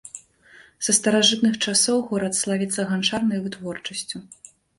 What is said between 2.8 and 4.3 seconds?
ганчарнай вытворчасцю.